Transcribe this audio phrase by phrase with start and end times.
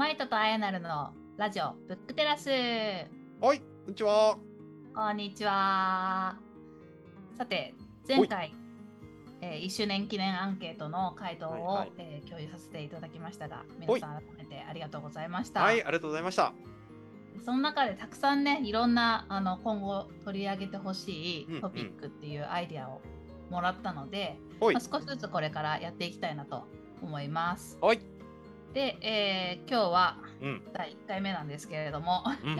[0.00, 2.48] マイトとアヤナルのラジオブックテラス。
[2.48, 4.38] はい、こんにちは。
[4.94, 6.38] こんにちは。
[7.36, 7.74] さて、
[8.08, 8.54] 前回、
[9.42, 15.60] えー、1周年記念アンケートの回答を、はいはいえー共有させていただきましたが、皆さん改めてありがとうございました。
[15.60, 16.54] はい、ありがとうございました。
[17.44, 23.02] その中でたくさんね、いろんなあの今後取り上げてほしうんうんいトピックっていうアイディアを
[23.50, 26.64] もらったので、はいまあ、少しずつこれからやっていきたいなと
[27.02, 27.76] 思います。
[27.82, 28.00] はい。
[28.74, 30.62] で、えー今日はうん。
[30.72, 32.58] 第1回目なんですけれども、うん。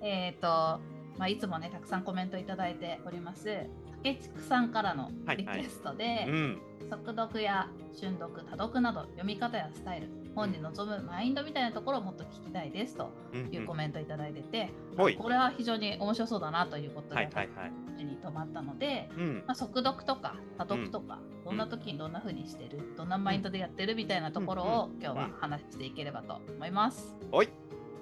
[0.06, 0.80] えっと、
[1.18, 3.66] まあ、いつもね、たくさんコメントいただいております、
[4.02, 6.58] 竹地区さんからのリクエストで、うん。
[6.88, 13.54] 速読や瞬読、多読など読み方やスタイル、本に臨むマインドみたいなところをもっと聞きたいですとうん。
[13.54, 15.16] いうコメントいただいてて、はい。
[15.16, 17.72] これは非常に面白そうだなということで、はいはいはい。
[17.98, 19.34] 目に留まったので、うん。
[19.46, 27.14] まあ、速読とか多読とか、どんな時にどんな風にしてる、どんなマインドでやってるみたいなところを、うん今日は話していければと思います。
[27.30, 27.48] はい。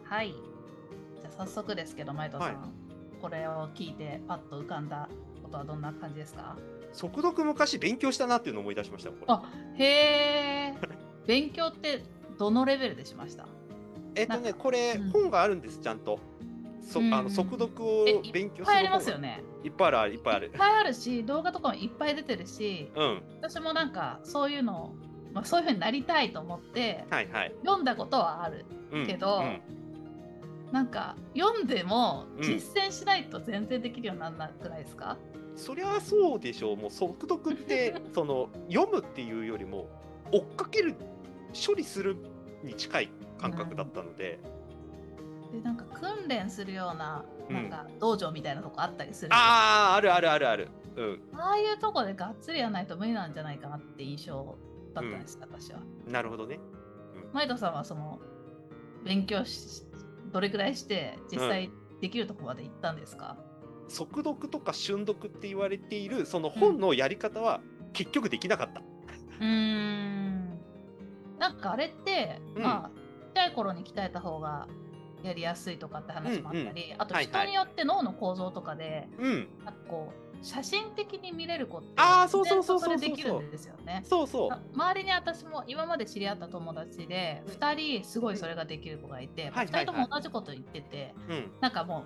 [0.04, 0.28] はい。
[0.28, 2.88] じゃあ早速ですけど、前藤さん、はい
[3.20, 5.08] これを聞いてパッと浮かんだ
[5.48, 6.56] ことはどんな感じですか？
[6.92, 9.10] 速読昔勉強したなっていうのを思い出しました。
[9.26, 9.42] あ
[9.76, 10.74] へえ。
[11.26, 12.02] 勉強って
[12.38, 13.36] どのレベルでしまし
[14.14, 16.18] えっとね、これうん本があるんです、ちゃんと。
[16.80, 19.42] そうんあの速読をえ勉強いっぱいありますよね。
[19.62, 20.52] いっぱいある、いっぱいあるいっ。
[20.56, 23.22] ぱいあるし、動画とかもいっぱい出てるし、うん。
[23.42, 24.94] 私もなんかそういうの、
[25.34, 27.54] まあ、そういう風になりたいと思ってはいはい。
[27.62, 28.64] 読んだことはある。
[28.92, 29.60] うんけどうん
[30.72, 35.16] なんか読んでもうん実践しないと全然できるようにならなくないですか、
[35.56, 36.76] そりゃそうでしょう。
[36.76, 39.88] もう速読って その読むっていうよりも
[40.32, 40.94] 追っかける
[41.66, 42.16] 処理する
[42.62, 44.38] に近い感覚だったので。
[45.52, 50.68] でなんか訓練するようなうんなんか道場みたいなとこあったりする、ああ、あるあるあるある。
[50.96, 51.22] うん。
[51.32, 54.58] ああいうとこでがっつりやらないと無理なんじゃないかなって印象
[54.92, 55.80] だったんです、私は。
[56.06, 56.60] なるほどね。
[57.32, 58.20] 前田さんはその
[59.04, 59.84] 勉強し
[60.32, 63.36] どれくらいして実際できるとこまで行ったんですか、
[63.88, 67.60] 速読とか瞬読って言われているその本のやり方は
[67.92, 68.80] 結局できなかった。
[68.80, 70.58] うーん。
[71.38, 72.62] なんかあれって、うん。
[72.62, 74.68] まあちっちゃい頃に鍛えた方が
[75.22, 77.46] やりやすいとかって話もあったり、あとはいはい。
[77.46, 79.48] 人によって脳の構造とかで、うん。
[79.64, 84.02] なんかこう写真的に見れる子ってあーそうそうそうそうできるんですよね。
[84.04, 84.60] そうそうあ。
[84.74, 91.50] 周りに私も今まで知り合った友達で2人すごいそれができる子がいて、はい2人とも同じこと言っててうん。
[91.60, 92.04] なんかも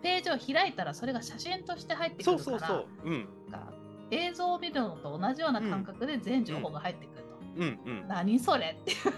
[0.00, 3.10] うページを開いたらそれが写真として入ってくそうるからそうそう。
[3.10, 3.28] うん。
[3.50, 3.72] なんか
[4.10, 7.28] 映像を見るのと同じような感覚で全情報が入ってくると。
[7.56, 8.02] うんうん。
[8.02, 8.08] うん。
[8.08, 9.12] 何それってそう。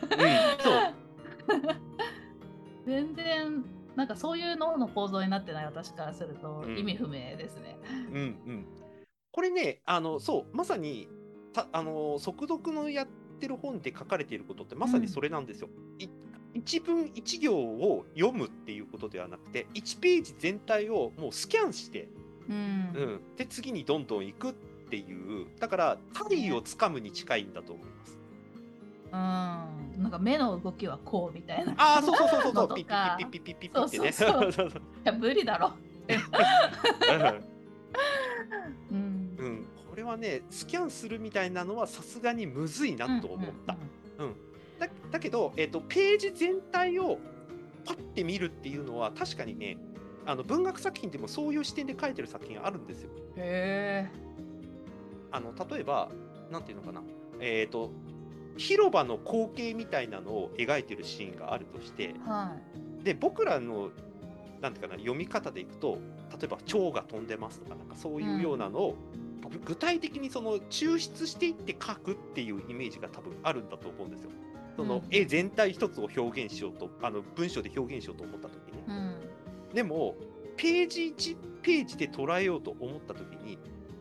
[2.87, 3.65] 全然
[3.97, 7.79] なんかそういう脳の構造になってない私からするとうん意味不明ですね。
[8.13, 8.21] うんう
[8.53, 8.67] ん。
[9.33, 11.09] これね、あの、そう、まさに、
[11.53, 13.07] たあの、速読のやっ
[13.41, 15.69] てる本で書かれていることってまさにそれなんですよ。
[15.99, 16.09] い
[16.53, 22.09] 一文一行を読むっていうことではなくて、1ページ全体をもうスキャンして、
[22.49, 22.59] うんう
[23.33, 24.53] ん、で次にどんどん行くっ
[24.91, 28.20] ていうだから体位をつかむに近いんだと思います。
[29.13, 31.75] うんなんか目の動きはこうみたいな。
[31.77, 34.13] ああそうそうそうそうのそうピッピッピッピッピッピッピッってね。
[34.13, 35.73] そうそうそうそういや無理だろ。
[38.91, 43.77] うんうん、これはねスキャンするみたいなのはさすがにむずいなと思った。
[44.79, 47.19] だだけど、えー、とページ全体を
[47.85, 49.77] パッて見るっていうのは確かにね
[50.25, 53.11] あの文学作品でもそういう視点で書いてる作品あるんですよ。
[53.37, 54.31] へえ。
[55.33, 56.11] あの例えば
[56.51, 57.03] なんていうのかな
[57.41, 57.91] えっ、と
[58.61, 62.55] 広場の光景みたいなのを描いてるシーンがあるとしては
[63.03, 63.91] で僕らの
[64.61, 65.99] なんていうかな読み方でいくと
[66.31, 68.97] 例えば蝶が飛んでますとかなんかそういうようなのを、
[69.51, 74.31] ぐ具体的にその抽出していって書くっていうイメージが多分あるんだと思うんですよ。
[74.77, 78.99] そのうん絵全体一つを表現しようとあの文章で表現しようと思った時に、い。
[78.99, 79.15] うん。
[79.75, 80.15] でも
[80.57, 83.59] ページ1ページで捉えようと思った時に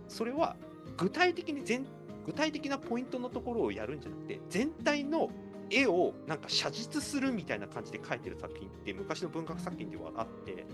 [0.09, 0.55] それは
[0.97, 1.85] 具体的に全
[2.29, 5.31] 具体的なポイントのところをやるんじゃなくて全体の
[5.71, 10.67] 絵をなんか写実するみたいな感じで描いてる作品って昔の文学作品ではあって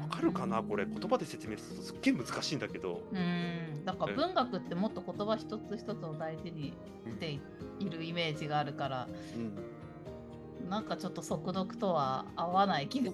[0.00, 0.62] わかるかな？
[0.62, 0.86] これ。
[0.86, 3.02] 言葉で説明するとすっげえ難しいんだけど。
[3.12, 3.84] うん。
[3.84, 6.72] だから文学ってもっと言葉一つ一つを大事に
[7.06, 7.38] して
[7.78, 9.38] いるイメージがあるから、う
[10.64, 10.70] ん。
[10.70, 13.12] なんかちょっと速読とは合わない気が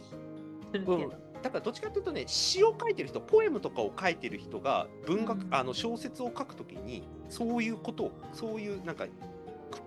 [0.71, 0.95] するけど。
[0.95, 5.55] うんだからどっちかというとね詩を書いてる人ポエムとかを書いてる人が文学、うん。
[5.55, 9.07] あの小説を書くときにそういうことをそういうなんか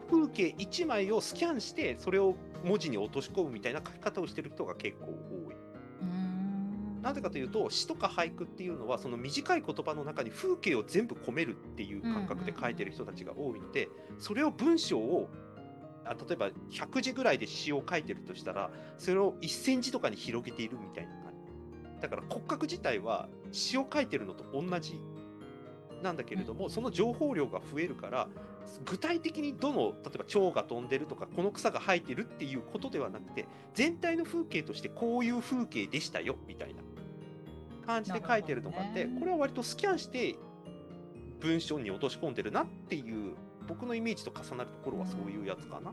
[0.09, 5.55] 風景1枚をスキャンしてそれを文字に落とし込むみたいな書き方をしてる人が結構多い。
[6.01, 7.01] うん。
[7.01, 15.29] なぜかというと詩とか俳句っていうのはその短い言葉の中に風景を全部込めるっていう感覚で書いてる人たちが多いのでそれを文章を
[16.05, 21.24] あ例えば100字ぐらいで詩を書いてるとしたらそれを1センチとかに広げているみたいな
[22.05, 24.99] だから骨格自体は詩を書いてるのと同じ
[26.03, 28.27] なんだけれども、その情報量が増えるから
[28.85, 36.83] 具体的にどの例えば蝶が飛んでるとかこの草が生えてるっていうことではなくて全体の風景としてこういう風景でしたよみたいな
[37.87, 39.19] 感じで書いてるのがあって、ね。
[39.19, 40.35] これは割とスキャンして
[41.39, 43.33] 文章に落とし込んでるなっていう
[43.67, 45.91] 僕のイメージと重なるところはそういうやつかな。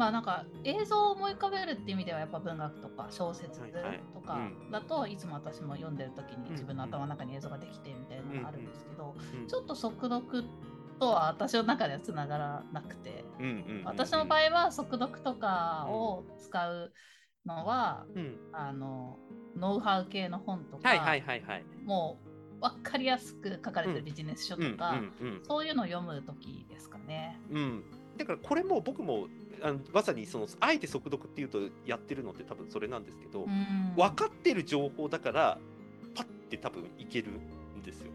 [0.00, 3.60] まあなんか映像を思い浮かべるって意味ではやっぱ文学とか小説
[4.14, 4.38] とか
[4.72, 9.46] だといつも私も読んでる時に自分の頭の中に映像ができてみたいなのがあるんですけどうん。
[9.46, 10.44] ちょっと速読
[10.98, 13.26] とは私の中ではつながらなくて
[13.84, 16.94] 私の場合は速読とかを使う
[17.44, 18.38] のはうん。
[18.54, 19.18] あの
[19.54, 20.88] ノウハウ系の本とか。
[21.84, 24.98] もう分かりやすく書かれてるビジネス書とか
[25.42, 27.38] そういうのを読む時ですかね。
[27.50, 27.56] うん。
[27.58, 27.84] うん、
[28.16, 29.28] だからこれも僕も
[29.62, 33.94] あのまさにそのあえて速読っていうとやってるのって多分それなんですけど、うん。
[33.96, 35.58] 分かってる情報だから
[36.14, 37.28] パッて多分いける
[37.78, 38.10] んですよ。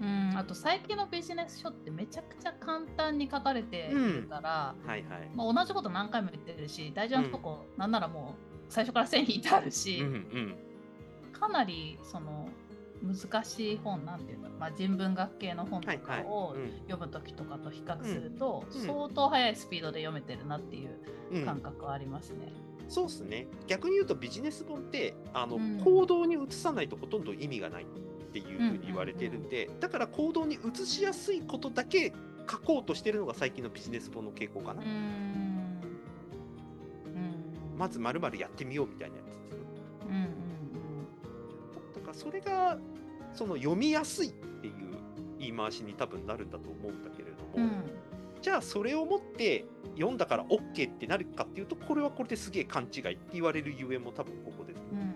[0.00, 5.30] うん、あと最近のビジネス書ってめちゃくちゃ簡単に書かれてるから、はいはい。
[5.34, 10.54] まあ、同じこと何回も言ってるし大事なとこ、なんならもう最初から線引いてあるし、うんうん。
[11.32, 12.48] かなりその
[13.02, 15.98] 難しい本なんていうか、まあ、人文学系の本と。
[15.98, 20.90] かをうん読む時とかと比較すると、うん相当速いスピードで読めてるなっていう
[21.32, 22.52] うん感覚はありますね。
[22.88, 23.46] そうですね。
[23.66, 27.86] 逆に言うとビジネス本ってあの、うん行動に移さないとほとんど意味がないっ
[28.32, 32.12] ていうふうに言われてるんで、だから行動に移しやすいことだけ
[32.50, 34.82] 書こうとしてるのが最近のビジネス本の傾向かな。
[34.82, 34.90] うーん
[37.06, 39.56] うんまずまるまるやってみようみたいなやつですね。
[40.08, 40.47] うん
[42.08, 42.78] からそれが
[43.34, 44.74] その読みやすいっていう
[45.38, 47.84] 言い回しに多分なるんだと思うんだけれども、うんうん
[48.40, 49.64] じゃあそれをもって
[49.96, 54.84] 読んだから OK ってなるかっていうとこれはこれですげえ勘違いって言われるゆえも多分ここですね。
[54.92, 55.07] うん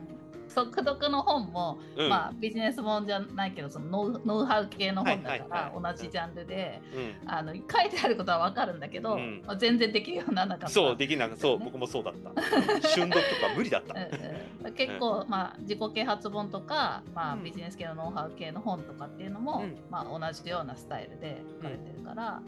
[0.52, 2.08] 速読の本も、うん。
[2.08, 5.82] まあ、ビジネス本じゃないけどそのノウノウハウ系の本だかはいはいはい。
[5.82, 7.30] ら同じジャンルでうん。
[7.30, 9.42] あの書いてあることは分かるんだけど、うん。
[9.46, 10.68] まあ、全然できるようにならなかった。
[10.68, 11.64] そうできなそうね。
[11.64, 12.42] 僕もそうだった。
[12.88, 17.44] 瞬読とか無理だった、うんうん、結構、まあ、自己啓発本とか、まあ、うん。
[17.44, 19.76] ビジネス系のノウハウ系の本とかっていうのも、うん。
[19.90, 22.42] まあ、同じようなスタイルで書かれてるから、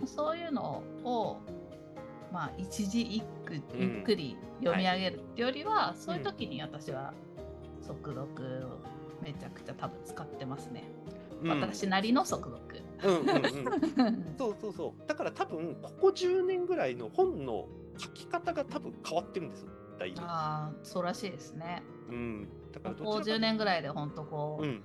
[0.00, 0.06] うん。
[0.06, 1.40] そういうのを、
[2.32, 3.80] まあ、一字一句うん。
[3.80, 7.12] ゆっくり読み上げるってよりは、そういう時に私は
[7.86, 8.22] 速読
[8.66, 8.80] を
[9.22, 10.84] めちゃくちゃ多分使ってますね。
[11.42, 11.60] うん。
[11.60, 12.66] 私なりの速読。
[13.02, 14.34] うんうんうん。
[14.38, 15.08] そうそうそう。
[15.08, 17.68] だから多分ここ10年ぐらいの本の
[17.98, 19.70] 書き方が多分変わってるんですよ。
[19.98, 21.82] だいぶ、ああ、そうらしいですね。
[22.10, 24.82] うん、だからここどちらか10年ぐらいで本当こう、うん。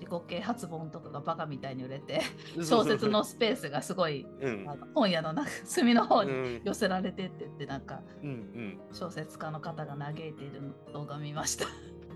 [0.00, 2.20] 自己啓発本とかがバカみたいに売れて、
[2.62, 4.66] 小説のスペースがすごいうん。
[4.94, 6.60] 本屋の中隅の方にうん。
[6.64, 8.80] 寄せられてってってなんかうんうん。
[8.92, 11.66] 小説家の方が嘆いている動画見ました。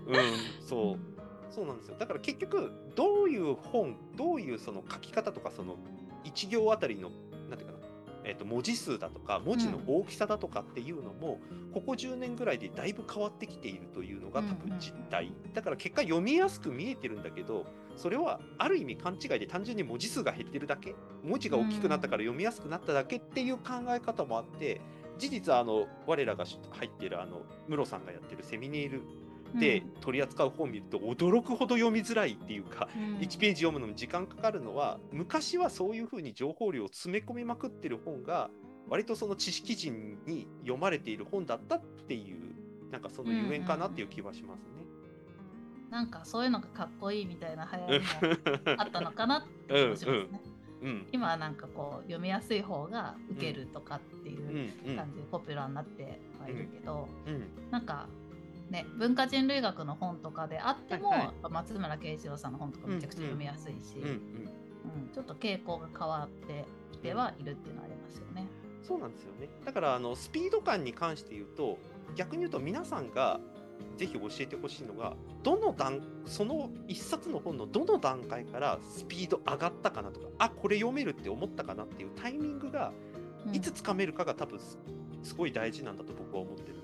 [0.09, 0.67] うん。
[0.67, 1.19] そう。
[1.49, 1.95] そうなんですよ。
[1.97, 5.77] だから結局どういう本どういうその書き方とかその
[6.23, 7.09] 1行あたりの
[7.49, 7.79] なんていうかな、
[8.23, 11.39] えー、と文字数だとか文字の大きさだとかっていうのも、
[11.73, 17.65] ここ10年ぐらいでだいぶ変わってきているというのが多うんうんうん分実態、だから結果読みやすく見えてるんだけど
[17.95, 20.95] それはある意味勘違いで単純に文字数が減ってるだけ。
[21.23, 24.79] 文字が大きくなったから読みやすくなっただけっていう考え方もあって
[25.17, 29.01] 事実あの我らが入っているあの室さんがやってるセミネイル
[29.55, 33.17] で取り扱う本を見ると驚くほど読みづらいっていうか、うん。
[33.17, 38.49] 1ページ読むのに時間かかるのは昔はそういうふうに情報量を詰め込みまくってる本が
[38.87, 44.85] 割とその知識人に読まれている本だったっていうなんかそのゆえんかなっていう気はしますね。
[45.91, 48.05] なんかそういうのがかっこいいみたいな流行りも
[48.77, 50.41] あったのかなって気もしますね。
[50.81, 54.91] うん今はなんかこう読みやすい方が受けるとかっていううん。
[54.91, 54.95] うん。
[54.95, 58.07] 感じでポピュラーになってはいるけど、うんなんか
[58.69, 64.49] ね文化人類学の本とかであっても、はいはい松村慶一郎さんの本とかめちゃくちゃ読みやすいし、うんうんうん
[65.13, 68.47] ちょっと傾向が変わってきてはいるっていうのはありますよね。
[68.81, 69.49] そうなんですよね。
[69.65, 71.77] だからあのスピード感に関して言うと
[72.15, 73.39] 逆に言うと皆さんが
[73.97, 82.91] ぜひ教えてほしいのがどの段その一冊の本のどの段階からスピード上がったかなとかあこれ読めるって思ったかなっていうタイミングが
[83.45, 84.77] うんいつつかめるかが多分す
[85.23, 86.78] すごい大事なんだと僕は思ってる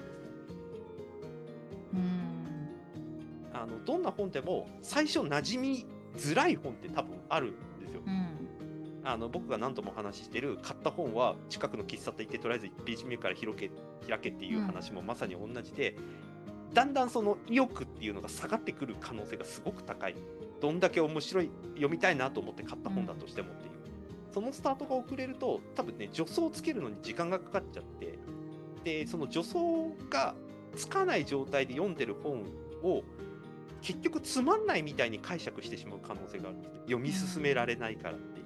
[3.54, 5.86] あのどんな本でも最初馴染み
[6.18, 8.02] づらい本って多分あるんですよ。
[8.06, 8.28] うん。
[9.04, 13.70] あの僕が何度もお話ししてる買った本は近くの喫茶店行ってとりあえず1ページ目から広け
[14.10, 15.96] 開けっていう話もまさに同じで、
[16.74, 20.16] だんだんその意欲っていうのが下がってくる可能性がすごく高い。
[20.62, 23.72] どんだけ面白い読みたいなと思って買った本だとしてもっていう、
[24.34, 28.20] そのスタートが遅れると多分ね助走をつけるのに時間がかかっちゃって。
[28.84, 29.56] でその助走
[30.12, 30.36] が
[30.76, 32.44] つかない状態で読んでる本
[32.84, 33.04] を
[33.82, 38.46] 結局つまんないみたいに解釈してしまう可能性があるんですよ読み進められないからっていう。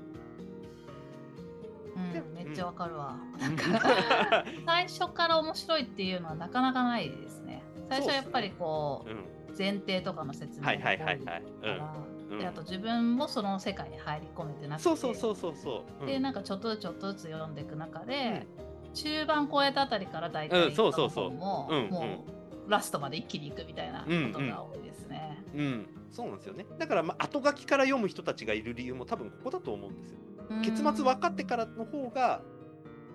[1.96, 3.18] うん、めっちゃわかるわ。
[3.40, 7.64] なんか最初から面白いっていうのはなかなかないですね。
[7.90, 11.18] 最初はやっぱりこう、うん、前提とかの説明が多いかはいはい。
[11.18, 11.96] うんら、
[12.32, 16.02] うんであと自分もその世界に入り込めてなくて、そうそうそうそうそう。
[16.02, 18.46] うんでなんかちょっとずつちょっとずつ読んでいく中で、
[18.94, 25.44] 中盤超えたあたりから大う体んそうそうそう他の本も、うんもうラストまで一気にいくみたいなことが多いですね。
[25.56, 26.68] うん、そうなんですよね。
[26.78, 30.20] だから、まあ、後書きから読む人たちがいる理由も多分ここだと思うんですよ。
[30.64, 32.42] 結末分かってからの方が、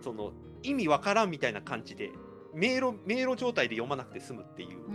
[0.02, 0.33] その
[0.64, 2.11] 意味わからんみたいな感じで、
[2.52, 4.90] 迷路迷路状態で読まなくて済むっていう、うんうん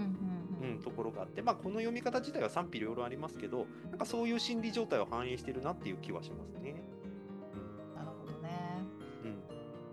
[0.62, 6.84] うんうんところがあって、まあ、この読み方自体は賛否両論ありますけど、なんかそういう心理状態を反映してるなっていう気はしますね。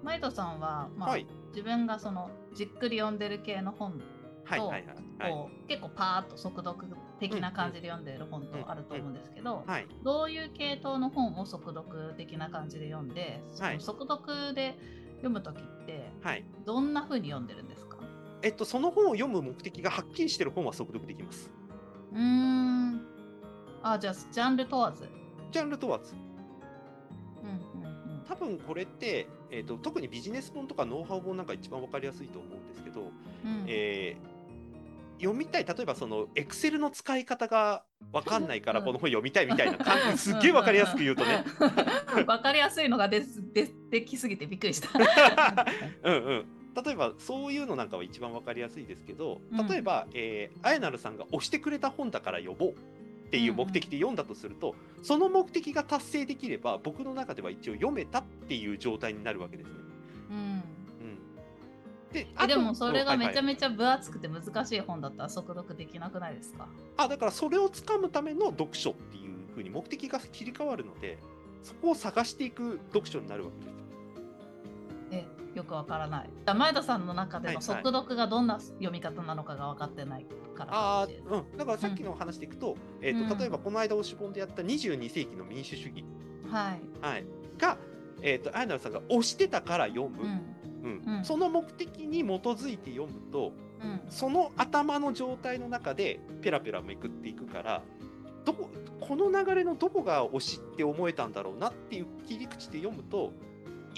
[0.07, 4.01] マイトさんは、まあはい自分がそのじっくり読んでる系の本
[4.45, 4.85] はいはいはい
[5.19, 5.33] はい。
[5.33, 6.87] こう結構パーッと速読
[7.19, 14.79] 的な感じで読んでる本とあると思うんですけど、はい、どういう系統の本を速読的な感じで読んで、はい速読で
[15.17, 16.45] 読む時ってはい。
[16.65, 17.97] どんな風に読んでるんですか？
[18.43, 21.51] えっと、その本を読む目的がはっきりしてる本は速読できます。
[22.13, 23.01] うーん
[23.83, 25.09] あじゃあジャンル問わず。
[25.51, 26.15] ジャンル問わず。
[28.29, 33.65] うんうんうん多分これって、えー、と特にビジネス本とかノウハウ本なんか一番分かりやすいと思うんですけど、うん。
[33.69, 34.37] えー
[35.19, 38.85] 読みたい例えばそのエクセルの使い方が分かんないからうん。
[38.85, 41.43] この本読みたいみたいな感じすっげえ分かりやすく言うとね。
[42.29, 43.23] わかりやすいのがで
[43.55, 44.91] でできすぎてびっくりした。
[46.05, 46.47] うんうん。
[46.85, 49.67] 例えばそういうのなんかは一番分かりやすいですけどうん。
[49.67, 52.75] 例えば、えーあやなるさんが押してくれた本だから呼ぼう
[53.27, 59.75] っていう目的で読んだとすると、その目的が達成できれば僕の中では一応読めたっていう状態になるわけですね。
[60.31, 60.63] うんうん、
[62.13, 66.69] ででもそれがめちゃめめちゃ分厚くて難しい本だったら速読できなくないですか？
[66.97, 71.19] あだからそれをつかむための読書っていうふうに目的が切り替わるので
[71.63, 73.76] そこを探していく読書になるわけです。
[75.57, 76.31] えよくわからない。
[76.45, 83.39] だ前田さんの中での速読がどんな読み方なのかが分かってないからかあもしれないーうん、だからさっきの話でいくと,、えーとうん。
[83.39, 86.05] 例えばこの間推し本でやった22世紀の民主主義、
[86.51, 86.81] はい。
[87.01, 87.25] はい、
[87.59, 87.79] が、
[88.23, 90.23] えー、とあやなるさんが推してたから読む、
[90.85, 91.25] うん。
[91.25, 94.01] その目的に基づいて読むとうん。
[94.11, 97.83] その頭の状態の中でペラペラめくっていくから
[98.45, 98.71] どこ
[99.01, 103.33] この流れのどこが推しって思えたんだろうなっていう切り口で読むと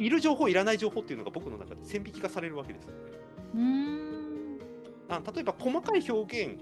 [0.05, 2.97] いる情報いらない情報っていうのが僕の中で線引き化されるわけですよね。
[3.55, 4.19] うーん。
[5.09, 6.59] あ例えば細かい表現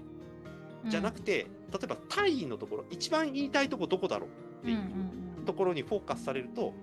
[0.87, 4.29] じゃなくて、て、例えば大意のところ一番言いたいとこどこだろう
[4.61, 4.91] っていううんうん
[5.39, 6.73] うんところにフォーカスされると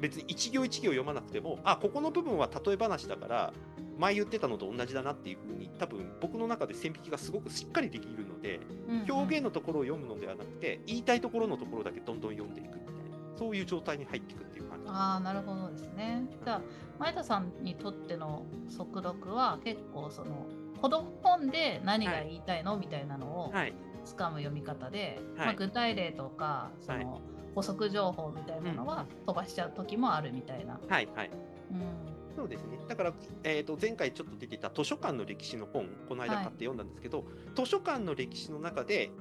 [0.00, 3.52] 別に一行一行読まなくてもあここの部分は例え話だから
[3.98, 12.90] 前言ってたのと同じだなっていうふうに多分僕の中で線引きがすごくしっかりできるのでうんうん表現のところを読むのではなくて言いたいところのところだけどんどん読んでいくみたいな
[13.36, 16.24] そういう状態に入っていくっていうああなるほどですね。
[16.44, 16.60] じゃあ
[16.98, 20.46] 前田さんにとっての速読は結構その
[20.80, 23.74] この本で何が言いたいのみたいなのをはい。
[24.04, 25.46] つかむ読み方で、はい。
[25.46, 27.20] まあ、具体例とかその
[27.54, 30.80] 補足情報みたいなのは飛ばしちゃう時もあるみたいな。
[30.88, 31.30] はいはい。
[31.70, 32.12] うん。
[32.34, 32.80] そうですね。
[32.88, 33.12] だから、
[33.44, 37.24] えー、と前回ちょっと出てた図書館の歴史の本この間買って読んだんですけど、
[37.54, 39.12] 図書館の歴史の中で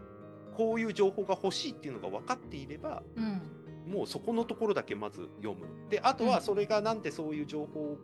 [0.55, 3.41] こういう情報が欲しいっていうのが分かっていればうん
[3.87, 5.65] もうそこのところだけまず読む。
[5.89, 7.97] で、あとはそれがなんでそういう情報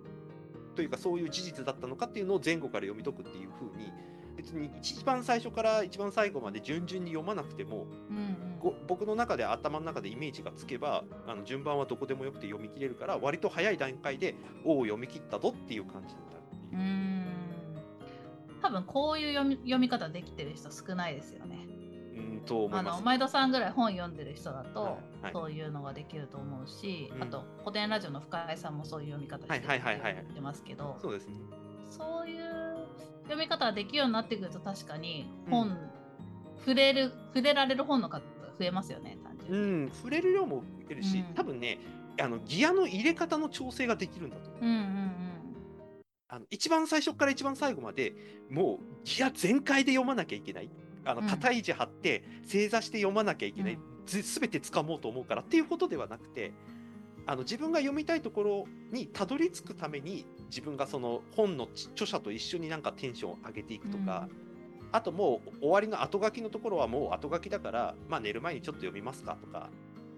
[0.76, 3.92] というかそういう事実だったのかっていうのを前後から読み解くっていう風に、
[4.38, 16.84] 別に一番最初から一番最後まで順々に読まなくても、うんご僕の中で頭の中でイメージがつけば、あの順番はどこでもよくて読み切れるから、割と早い段階で、おお、読み切ったぞっていう感じになるっていうう。
[16.84, 17.08] ん
[18.62, 21.77] 多分こういう読み読み方できてる人少ないですよね。
[22.18, 22.96] うんと思います。
[22.96, 25.00] あの前田さんぐらい本読んでる人だと、
[25.34, 31.36] そういうのができると思うし、うんあと古典ラジオの深井さんもそういう読み方してますけど、そうですね。
[31.90, 32.88] そういう
[33.24, 35.78] 読み方ができるようになってくると確かにうん本、
[36.60, 39.86] 触れる触れられる本の数が増えますよね単う純に。
[39.86, 41.80] ん、触れる量も増えるし、うん多分ね、
[42.22, 44.64] あのギアの入れ方の調整ができるんだと思う。
[44.64, 45.12] うんうん
[46.30, 48.14] あの一番最初から一番最後まで
[48.50, 50.70] もうギア全開で読まなきゃいけない
[51.08, 51.28] あのうん。
[51.28, 53.80] 肩位置張って正座して読まなきゃいけない、うん。
[54.08, 56.54] ず全て掴もうと思うからっていうことではなくて
[57.28, 64.30] あの自分が読みたいところにたどり着くために自分がその本の著者と一緒になんかテンションを上げていくとか、
[64.94, 69.70] あともう終わりの後書きのところはもう後書きだから、まあ、寝る前にちょっと読みますかとか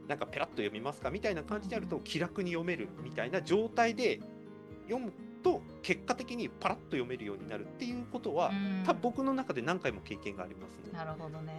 [0.08, 4.20] なんかペラッと読みますかみたいな感じでやると気楽に読めるみたいな状態で
[4.88, 5.12] 読む
[5.44, 10.92] と結果的にパラッと読めるようになるっていうことは、うん多分僕の中で何回も経験がありますね。
[10.94, 11.54] なるほどね。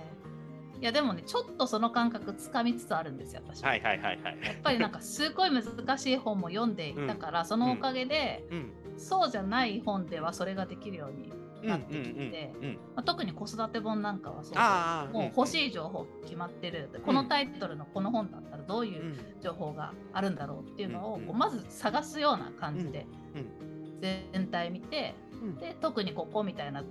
[0.80, 3.62] いやでもねちょっとその感覚つかみつつあるんですよ私。
[3.62, 4.38] はいはいはいはい。
[4.42, 25.56] やっぱりなんかすごい難しい本も読んでいたから、そのおかげで、うんそうじゃない本ではそれができるように、うんなってきてうんうんまあ、特に子育て本なんかはそうもう欲しい情報決まってる、このタイトルのこの本だったらどういう情報があるんだろうっていうのをうんこうまず探すような感じでうん全体見てうん。
[25.56, 26.84] で特にここみたいな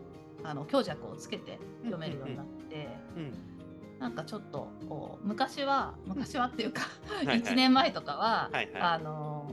[0.43, 3.33] あの強弱をつけて読めるようになってうん
[3.99, 6.83] なんかちょっとこう昔は昔はっていうか
[7.21, 7.41] いはい。
[7.41, 8.81] 1年前とかははいはい。
[8.81, 9.51] あの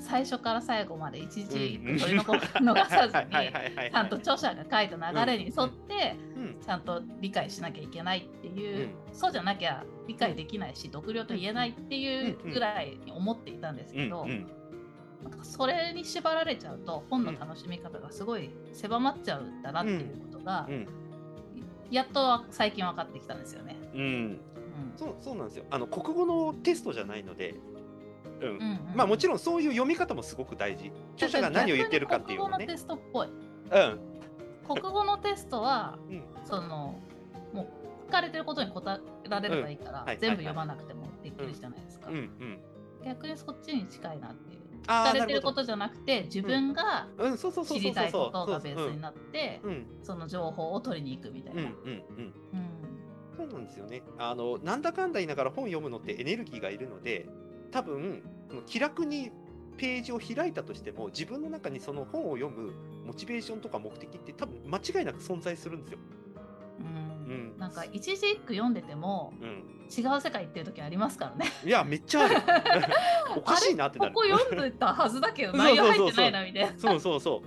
[0.00, 1.98] 最初から最後まで一時うん。
[1.98, 3.50] 取り残逃さずに
[3.90, 6.60] ちゃんと著者が書いた流れに沿ってうん。
[6.60, 14.46] ちゃんと理解しなきゃいけないっていう、うそうじゃなきゃ理解できないし読了と言えないっていうぐらいに思っていたんですけど、うんうん
[15.24, 20.86] なんかそれに縛られちゃうと本の楽しみ方がすごい狭まっちゃうんだなっていうことが、うん。
[21.90, 23.76] やっと最近分かってきたんですよね。
[23.94, 24.00] うん。
[24.00, 24.40] うん。
[24.96, 25.64] そうそうなんですよ。
[25.70, 27.54] あの国語のテストじゃないので、
[28.40, 28.48] うん。
[28.48, 30.92] うんうんまあもちろんそういう読み方もすごく大事。
[31.14, 32.66] 著者が何を言ってるかっていうのね。
[32.66, 33.28] 国語のテストっぽい。
[33.28, 34.00] うん。
[34.66, 36.22] 国語のテストはうん。
[36.44, 37.00] その
[37.54, 40.06] もう聞かれてることに答えられればいいから、うん。
[40.06, 40.18] はい。
[40.18, 42.10] 全部読まなくてもできるじゃないですか。
[42.10, 42.60] うんうん。
[43.04, 44.63] 逆にそっちに近いなっていう。
[44.84, 47.08] 聞かれてることじゃなくて自分が
[47.66, 49.60] 知りたいことがベースになって
[50.02, 51.62] その情報を取りに行くみたいな。
[51.62, 52.34] うんうんうん。
[52.52, 52.74] うん。
[53.36, 54.02] そうなんですよね。
[54.18, 57.26] あのなんだかんだ言いながら本読むのってエネルギーがいるので
[57.72, 58.22] 多分
[58.66, 59.30] 気楽に
[59.76, 62.72] ページを開いたとしても自分の中にその本を読む
[63.04, 65.98] モチベーションとか目的って多分間違いなく存在するんですよ。
[67.58, 71.50] なんか一字一句読んでてもうん、違う世界っていう時ありますからね。
[71.64, 72.36] いやめっちゃある。
[73.36, 74.14] おかしいなってなる。
[74.14, 76.78] ここ読んでたはずだけど 内容入ってないなみたいな。
[76.78, 77.42] そうそうそ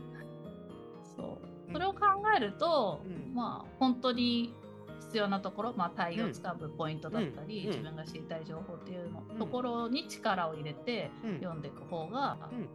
[1.16, 1.72] そう。
[1.74, 2.00] それを考
[2.36, 3.36] えると、うん。
[3.36, 4.54] まあ本当に
[5.02, 7.68] 必要なところ、まあ、対応つかむポイントだったり、うん。
[7.68, 9.38] 自分が知りたい情報っていうの、うん。
[9.38, 12.58] ところに力を入れて読んでいく方が、うん。
[12.60, 12.68] うん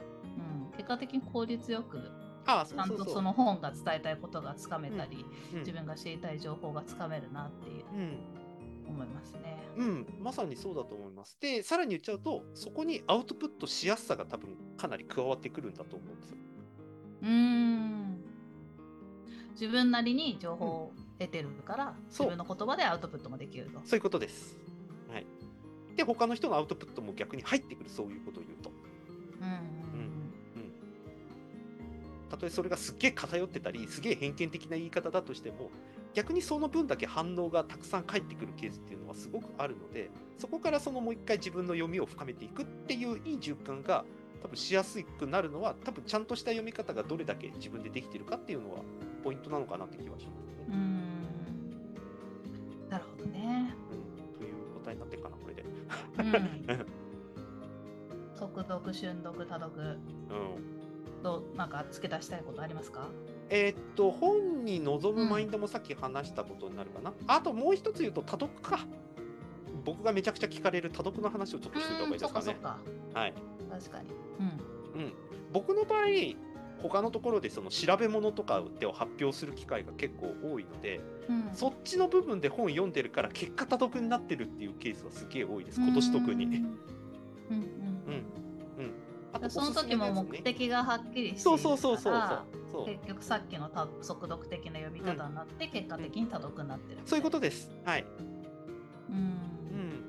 [0.76, 2.00] 結果的に効率よく
[2.46, 8.18] あちゃんとその本が伝えたいことがつかめたり、うん自分が知りたい情報がつかめるなっていううん
[8.88, 9.58] 思いますね。
[9.76, 11.36] うん、まさにそうだと思います。
[11.40, 16.36] で、さらに言っちゃうと、そこにアウトプットしやすさが多分かなり加わってくるんだと思うんですよ。
[17.22, 18.22] うーん
[19.52, 23.80] 自分なりに情報を得てるから、そう自分の言葉でアウトプットもできると。
[23.84, 24.56] そういうことです。
[25.08, 25.26] はい。
[25.96, 28.70] で、他の人のアウトプットも逆に入ってくる、そういうことを言うと。
[29.40, 29.81] うんうん
[32.32, 35.70] たとえそれがすっげえ偏ってたり、すげえ偏見的な言い方だとしても、
[36.14, 44.06] 逆にその分だけ反応がたくさん返ってくるケースっていうのはすごくあるので、そこからそのもう一回自分の読みを深めていくっていういい循環が
[44.42, 48.80] 多分しやすくなるのは、多分ちゃんとした読み方がどれだけ自分でできてるかっていうのは
[49.22, 50.54] ポイントなのかなって気はしますね。
[50.68, 51.12] うんうん
[52.88, 53.74] なるほどね。
[53.90, 55.64] うん、という答えになってるかな、これで。
[56.18, 56.86] うん
[58.34, 59.98] 速読、瞬読、多読
[60.30, 60.81] うん
[61.22, 63.08] となんか付け足したいことありますか？
[63.48, 67.12] えーっと、本に臨むマインドもさっき話したことになるかな。
[67.26, 68.80] あともう一つ言うと、多読か。
[69.84, 72.80] 僕がめちゃくちゃ聞かれる多読の話をちょっとしておいた方がいいですかね
[73.14, 73.34] はい。
[73.70, 74.08] 確かに。
[74.94, 75.12] うん。
[75.52, 76.00] 僕の場合、
[76.80, 85.80] 他のところでその調べ物とかでを発表する機会が結構多いので、うん、そっちの部分で本読んでるから結果多読になってるっていうケースはすげえ多いです。
[85.80, 86.64] 今年特に。
[89.48, 92.14] とその時も目的がはっきりしていそうそうそうそう
[92.72, 92.86] そう。
[92.86, 97.70] 結局さっきの多速読的な読み方になって、結果的に多読になってるそういうことです。
[97.84, 98.04] はい。
[99.10, 100.04] うんうん。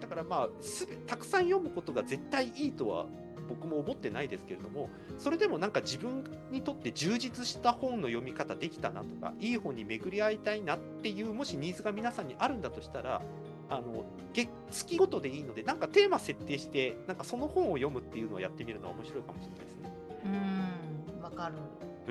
[0.00, 3.06] だからまあすべたくさん読むことが絶対いいとは
[3.48, 13.22] 僕も思ってないですけれどもそれでもなんか自分にとって充実した本の読み方できたなとかいい本に巡り合いたいなっていうもしニーズが皆さんにあるんだとしたら
[13.68, 19.92] あの月月ごとでいいのでなんかテーマ設定してなんかその本を読むっていうのをやってみるのは面白いかもしれないですね。
[20.24, 21.54] うんわかる。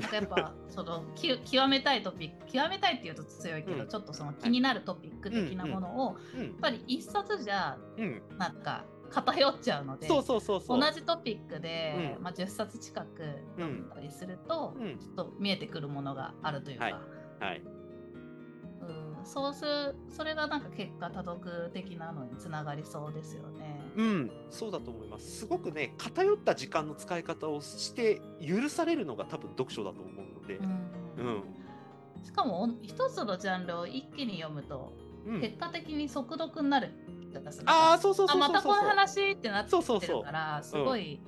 [0.02, 3.88] なんかやっぱ そのき極めたいトピック極めたいっていうと強いけど、うん。
[3.88, 10.80] ちょっとその気になるトピック的なものを、やっうんぱり一冊じゃうん、なんか偏っちゃうのでそうそうそうそう。
[10.80, 12.24] 同じトピックで、うん。
[12.24, 13.24] まあ、10冊近く
[13.56, 14.98] 読んだりすると、うん。
[14.98, 16.94] ちょっと見えてくるものがあるというか、はい。
[17.40, 17.60] はい。
[17.60, 17.85] うん、
[19.26, 23.82] そうするそれがなんか結果多読的なのにつながりそうですよね。
[23.96, 25.40] うん、そうだと思います。
[25.40, 31.44] すごくね、偏った時間の使い方をして許されるのが多分読書だと思うので、うんうん、
[32.24, 34.94] しかも一つのジャンルを一気に読むと
[35.26, 36.92] うん、結果的に速読になる
[37.66, 39.84] ああそうそうあそうまたこの話ってなってる
[40.24, 41.20] からすごい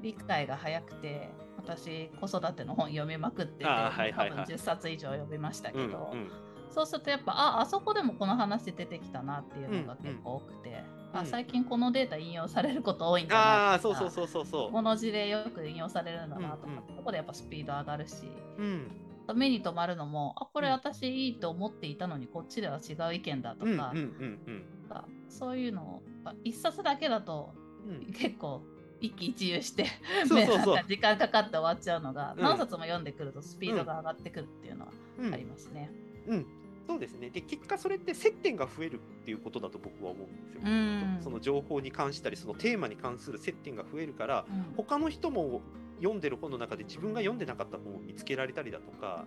[0.00, 4.30] 理解が早くて私子育ての本読みまくってて、はいはいはい。
[4.30, 6.30] 多分10冊以上読みましたけうんど、うん
[6.72, 14.72] そうするとやっぱああそこでもこの話出てきたなっていうのが結構多くて、うんあ最近このデータ引用されること多いんだあなあそうそうそうそうそう。
[14.72, 16.96] この事例よく引用されるんだなとか、うんうん。
[16.96, 18.24] そこでやっぱスピード上がるし。
[18.58, 18.90] うん。
[19.34, 27.52] 目に留まるのもあこれうん私いいと思っていたのにこっちでは違う意見だとか,、うんうんうんかそういうのをまあ一冊だけだと
[27.86, 27.94] うん。
[27.96, 28.62] うん結構
[29.02, 29.86] 一喜一憂して
[30.28, 30.74] そうそうそう。
[30.74, 32.42] ねなんか時間かかって終わっちゃうのが、うん。
[32.42, 35.34] 何冊も読んでくるとスピードが上がってくるっていうのはうん。
[35.34, 35.90] ありますね。
[36.28, 36.46] うん、
[36.86, 37.30] そうですね。
[37.30, 40.60] で、結果それって接点が増えるっていうことだと僕は思うんですよ。
[40.64, 45.60] うんその情報に関したり、そのテーマに関する接点が増えるから、うん他の人も
[45.98, 49.26] 読んでる本の中で自分が読んでなかった本を見つけられたりだとか、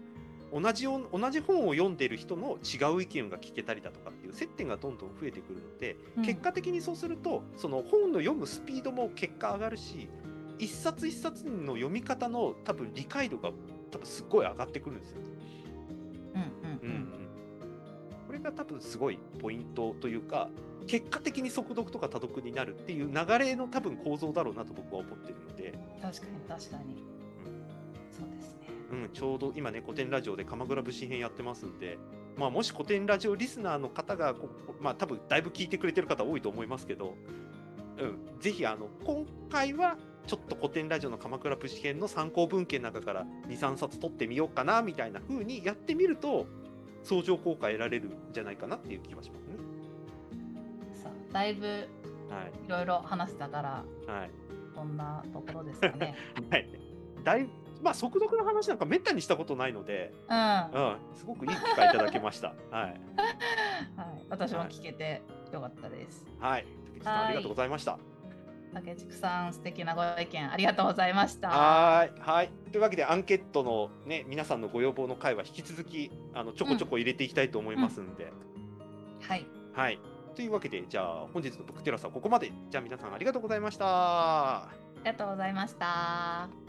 [0.54, 10.08] 同じよ同じ本を読んでる人の違う意見が聞けたりだとかっていう接点がどんどん増えてくるので、うん結果的にそうすると、その本の読むスピードも結果上がるし、
[10.60, 13.52] 一冊一冊の読み方の多分理解度が
[13.92, 15.18] 多分すっごい上がってくるんですよ。
[18.46, 20.50] が多分すごいポイントというか
[20.88, 27.04] 結果的に速読とか多読になるっていう流れの多分構造だろうなと僕は思ってるので、確かに確かに、
[28.12, 28.68] そうですね。
[28.92, 31.98] うん、ちょうど今ね古典ラジオで鎌倉武士編やってますんで、
[32.38, 34.48] まあ、もし古典ラジオリスナーの方がこ
[34.80, 37.16] まあ多分だいぶ聞いてくれてる方多いと思いますけど、
[37.98, 46.46] うん、ぜひあの今回はちょっと古典ラジオの鎌倉武士編の参考文献の中から23冊取ってみようかなみたいな風にやってみると
[47.06, 49.54] 相乗効果得られるんじゃないかなっていう気はしますね。
[51.02, 51.78] さあだいぶはい
[52.66, 54.32] いろいろ話したからはい
[54.76, 56.16] こんなところですかね。
[56.52, 56.70] はい。
[57.24, 57.48] だい
[57.82, 62.54] まあ、速読の話なんかめったにしたことないので、うん、はうん、すごくいい機会いただきました。
[62.72, 62.90] はい。
[62.90, 66.26] い、私も聞けてよかったです。
[66.40, 66.52] はい。
[66.52, 66.66] はい
[67.06, 68.00] ありがとうございました。
[68.76, 71.48] 竹畜さん、素敵なご意見ありがとうございました。
[71.48, 72.20] はーい。
[72.20, 72.50] はい。
[72.72, 78.34] というわけで、アンケートのね、皆さんのご要望の回は引き続き、あの、ちょこちょこ入れていきたいと思いますんで、
[79.22, 80.00] はい、はい。
[80.36, 82.52] というわけで、じゃあ、本日のブックテラスはここまで。
[82.70, 83.86] じゃあ、皆さんありがとうございました。
[83.88, 86.65] ありがとうございました。